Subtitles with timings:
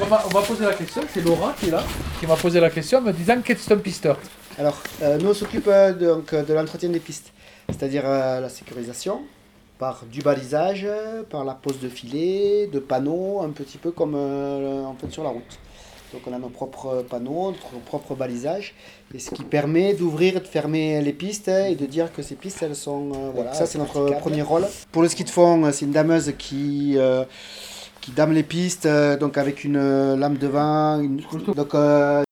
[0.00, 1.82] on va, on va poser la question, c'est Laura qui est là,
[2.20, 4.18] qui m'a posé la question en me disant qu'est-ce que c'est un pisteur
[4.58, 7.32] Alors, euh, nous on s'occupe euh, donc, euh, de l'entretien des pistes,
[7.68, 9.20] c'est-à-dire euh, la sécurisation
[9.78, 10.86] par du balisage,
[11.28, 15.22] par la pose de filets, de panneaux, un petit peu comme euh, en fait sur
[15.22, 15.58] la route.
[16.12, 18.74] Donc on a nos propres panneaux, notre propre balisage,
[19.14, 22.36] et ce qui permet d'ouvrir et de fermer les pistes et de dire que ces
[22.36, 24.66] pistes elles sont euh, voilà, ça c'est notre premier rôle.
[24.92, 27.24] Pour le ski de fond, c'est une dameuse qui euh,
[28.06, 31.20] qui dame les pistes euh, donc avec une euh, lame de une-
[31.56, 32.22] Donc euh,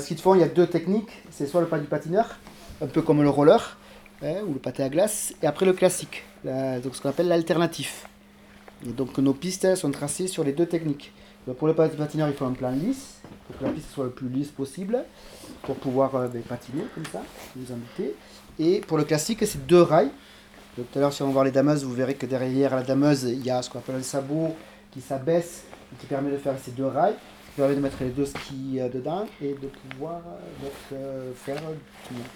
[0.00, 1.10] ski de fond, il y a deux techniques.
[1.30, 2.38] C'est soit le pas du patineur,
[2.80, 3.76] un peu comme le roller,
[4.22, 7.28] hein, ou le patin à glace, et après le classique, la- donc ce qu'on appelle
[7.28, 8.06] l'alternatif.
[8.86, 11.12] Et donc nos pistes sont tracées sur les deux techniques.
[11.46, 13.90] Donc, pour le pas du patineur, il faut un plan lisse, pour que la piste
[13.92, 15.04] soit le plus lisse possible,
[15.64, 17.20] pour pouvoir euh, ben, patiner comme ça,
[17.54, 18.14] vous en doutez.
[18.58, 20.08] Et pour le classique, c'est deux rails.
[20.78, 22.82] Donc, tout à l'heure, si on va voir les dameuses, vous verrez que derrière la
[22.82, 24.56] dameuse, il y a ce qu'on appelle un sabot
[24.94, 27.16] qui s'abaisse, et qui permet de faire ces deux rails
[27.54, 31.32] qui permet de mettre les deux skis euh, dedans et de pouvoir euh, donc, euh,
[31.34, 31.62] faire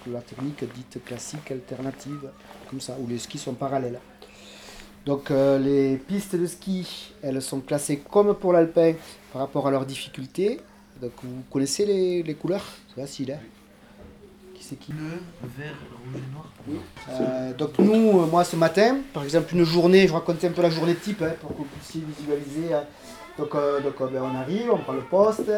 [0.06, 2.30] la technique dite classique alternative,
[2.70, 3.98] comme ça, où les skis sont parallèles.
[5.06, 8.92] Donc les pistes de ski, elles sont classées comme pour l'alpin
[9.32, 10.60] par rapport à leur difficulté.
[11.00, 12.64] Donc vous connaissez les, les couleurs?
[12.88, 13.57] C'est facile, hein?
[14.58, 15.20] Qui c'est qui Bleu,
[15.56, 16.80] vert, rouge et noir.
[17.10, 20.62] euh, donc nous, euh, moi ce matin, par exemple une journée, je racontais un peu
[20.62, 22.74] la journée type hein, pour que vous puissiez visualiser.
[22.74, 22.82] hein.
[23.38, 25.52] Donc, euh, donc euh, ben, on arrive, on prend le poste,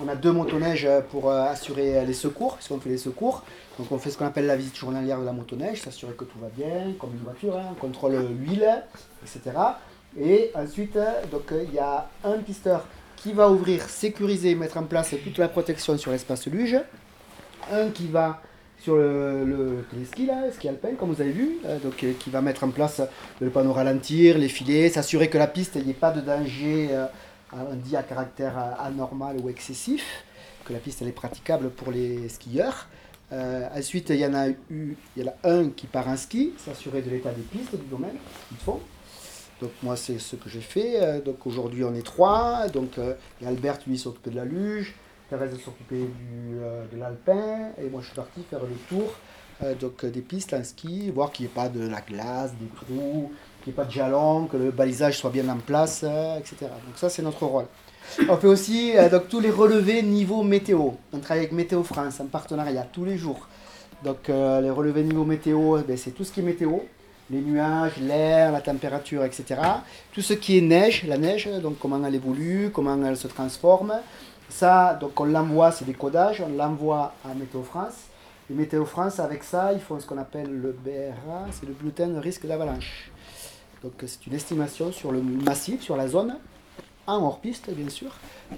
[0.00, 3.42] on a deux motoneiges pour euh, assurer les secours, si on fait les secours.
[3.80, 6.38] Donc on fait ce qu'on appelle la visite journalière de la motoneige, s'assurer que tout
[6.40, 8.84] va bien, comme une voiture, hein, on contrôle l'huile,
[9.24, 9.56] etc.
[10.20, 10.96] Et ensuite,
[11.32, 12.86] donc il y a un pisteur
[13.16, 16.76] qui va ouvrir, sécuriser, mettre en place toute la protection sur l'espace luge.
[17.72, 18.42] Un qui va
[18.78, 20.28] sur le, le ski
[20.68, 23.00] alpin, comme vous avez vu, euh, donc, euh, qui va mettre en place
[23.40, 26.88] le panneau ralentir, les filets, s'assurer que la piste, il n'y ait pas de danger,
[26.90, 27.06] euh,
[27.52, 30.24] on dit à caractère euh, anormal ou excessif,
[30.64, 32.86] que la piste elle est praticable pour les skieurs.
[33.32, 36.16] Euh, ensuite, il y en a eu, il y en a un qui part en
[36.16, 38.16] ski, s'assurer de l'état des pistes, du domaine,
[38.50, 38.80] du fond.
[39.60, 41.02] Donc moi, c'est ce que j'ai fait.
[41.02, 42.68] Euh, Donc aujourd'hui, on est trois.
[42.68, 44.94] Donc euh, et Albert, lui, s'occupait de la luge.
[45.28, 47.70] Thérèse s'occupait du, euh, de l'alpin.
[47.78, 49.12] Et moi, je suis parti faire le tour
[49.62, 52.52] euh, donc, euh, des pistes en ski, voir qu'il n'y ait pas de la glace,
[52.60, 53.32] des trous,
[53.62, 56.04] qu'il n'y ait pas de jalons, que le balisage soit bien en place,
[56.38, 56.56] etc.
[56.86, 57.66] Donc ça, c'est notre rôle.
[58.28, 60.90] On fait aussi donc, tous les relevés niveau météo.
[61.12, 63.48] On travaille avec Météo France en partenariat tous les jours.
[64.04, 66.78] Donc les relevés niveau météo, ben, c'est tout ce qui est météo.
[67.30, 69.60] Les nuages, l'air, la température, etc.
[70.12, 73.94] Tout ce qui est neige, la neige, donc comment elle évolue, comment elle se transforme.
[74.48, 77.94] Ça, donc on l'envoie, c'est des codages, on l'envoie à Météo France.
[78.48, 82.20] Et Météo France, avec ça, ils font ce qu'on appelle le BRA, c'est le bulletin
[82.20, 83.10] risque d'avalanche.
[83.82, 86.36] Donc c'est une estimation sur le massif, sur la zone,
[87.06, 88.12] en hors-piste bien sûr.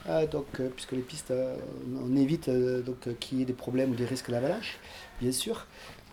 [0.08, 1.56] Euh, donc, euh, puisque les pistes, euh,
[2.02, 4.78] on évite donc, qu'il y ait des problèmes ou des risques d'avalanche,
[5.20, 5.66] bien sûr.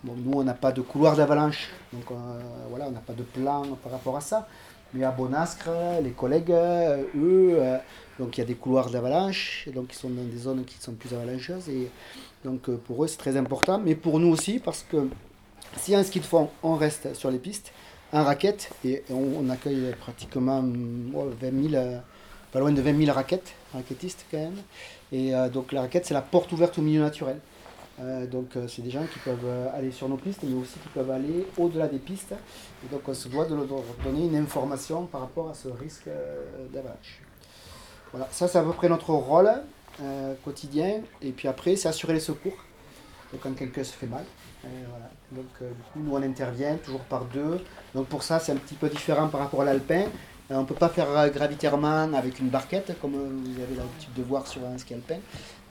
[0.05, 2.15] Nous, on n'a pas de couloir d'avalanche, donc euh,
[2.69, 4.47] voilà, on n'a pas de plan par rapport à ça.
[4.93, 5.69] Mais à Bonascre,
[6.03, 7.77] les collègues, euh, eux, euh,
[8.19, 10.93] donc il y a des couloirs d'avalanche, donc ils sont dans des zones qui sont
[10.93, 11.69] plus avalancheuses.
[11.69, 11.89] Et
[12.43, 15.09] donc pour eux, c'est très important, mais pour nous aussi, parce que
[15.77, 17.73] si un ski de fond, on reste sur les pistes,
[18.13, 21.99] en raquette, et on, accueille pratiquement hum, ouais, 20 000, euh,
[22.53, 24.55] pas loin de 20 000 raquettes, raquettistes quand même.
[25.11, 27.39] Et donc la raquette, c'est la porte ouverte au milieu naturel.
[28.01, 30.77] Euh, donc euh, c'est des gens qui peuvent euh, aller sur nos pistes, mais aussi
[30.79, 32.33] qui peuvent aller au-delà des pistes.
[32.83, 33.65] Et donc on se doit de leur
[34.03, 36.09] donner une information par rapport à ce risque
[36.73, 37.21] d'avalanche.
[38.11, 39.49] Voilà, ça c'est à peu près notre rôle
[40.43, 41.01] quotidien.
[41.21, 42.57] Et puis après, c'est assurer les secours.
[43.31, 44.25] Donc quand quelqu'un se fait mal.
[44.61, 45.09] Voilà.
[45.31, 47.61] Donc du coup, nous on intervient toujours par deux.
[47.93, 50.05] Donc pour ça, c'est un petit peu différent par rapport à l'alpin.
[50.51, 53.75] Euh, on ne peut pas faire euh, gravitairement avec une barquette, comme euh, vous avez
[53.75, 55.17] l'habitude de voir sur un ski alpin.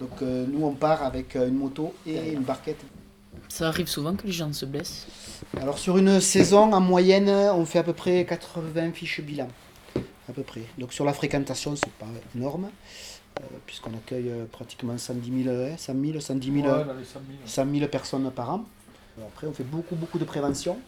[0.00, 2.80] Donc euh, nous, on part avec une moto et une barquette.
[3.48, 5.06] Ça arrive souvent que les gens se blessent.
[5.60, 9.48] Alors sur une saison, en moyenne, on fait à peu près 80 fiches bilan.
[10.28, 10.62] À peu près.
[10.78, 12.70] Donc sur la fréquentation, c'est pas énorme,
[13.38, 17.04] euh, puisqu'on accueille euh, pratiquement 110 000, hein, 100 000, 110 000, Ouais, dans les
[17.04, 17.22] 100 000.
[17.44, 18.64] 100 000 personnes par an.
[19.28, 20.78] Après, on fait beaucoup, beaucoup de prévention.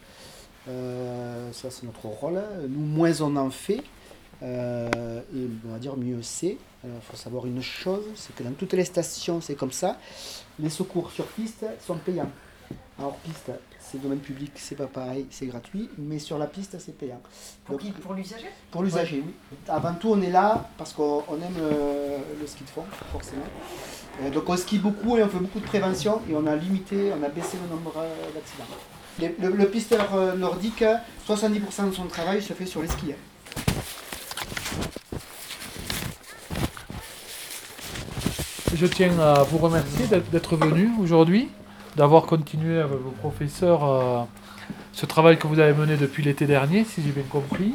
[0.68, 2.42] Euh, ça, c'est notre rôle.
[2.68, 3.82] Nous, moins on en fait,
[4.42, 6.58] euh, et on va dire mieux c'est.
[6.84, 9.98] Il faut savoir une chose, c'est que dans toutes les stations, c'est comme ça.
[10.58, 12.30] Les secours sur piste sont payants.
[12.98, 16.76] En hors piste, c'est domaine public, c'est pas pareil, c'est gratuit, mais sur la piste,
[16.78, 17.20] c'est payant.
[17.64, 18.46] Pour Donc, Pour l'usager?
[18.70, 19.34] pour l'usager, oui.
[19.68, 23.42] Avant tout, on est là parce qu'on on aime euh, le ski de fond, forcément.
[24.32, 27.22] Donc on skie beaucoup et on fait beaucoup de prévention et on a limité, on
[27.22, 27.92] a baissé le nombre
[28.32, 28.64] d'accidents.
[29.18, 30.84] Le, pisteur euh, nordique,
[31.28, 33.14] 70% de son travail se fait sur les skis.
[38.74, 41.48] je tiens à vous remercier d'être- d'être venu aujourd'hui,
[41.96, 44.22] d'avoir continué avec vos professeurs euh,
[44.92, 47.74] ce travail que vous avez mené depuis l'été dernier, si j'ai bien compris.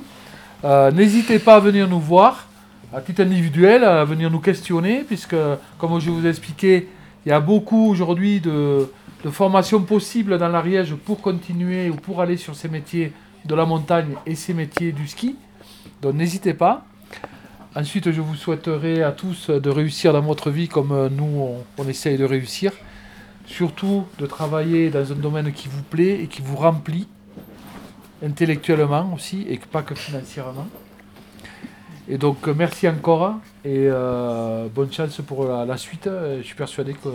[0.64, 2.48] Euh, N'hésitez pas à venir nous voir,
[2.94, 5.36] à titre individuel, à venir nous questionner, puisque,
[5.80, 6.88] comme je vous ai expliqué,
[7.25, 8.89] il y a beaucoup aujourd'hui de,
[9.23, 13.13] de formations possibles dans l'Ariège pour continuer ou pour aller sur ces métiers
[13.45, 15.35] de la montagne et ces métiers du ski.
[16.01, 16.85] Donc n'hésitez pas.
[17.75, 21.63] Ensuite, je vous souhaiterais à tous de réussir dans votre vie comme euh, nous, on,
[21.77, 22.73] on essaye de réussir.
[23.45, 27.07] Surtout de travailler dans un domaine qui vous plaît et qui vous remplit,
[28.25, 30.68] intellectuellement aussi, et pas que financièrement.
[32.09, 36.07] Et donc, euh, merci encore et euh, bonne chance pour la, la suite.
[36.07, 37.09] Euh, Je suis persuadé que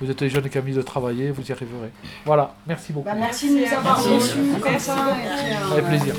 [0.00, 1.90] vous êtes des jeunes qui ont envie de travailler, vous y arriverez.
[2.24, 3.06] Voilà, merci beaucoup.
[3.06, 6.14] Bah, merci de nous avoir reçus euh, Avec plaisir.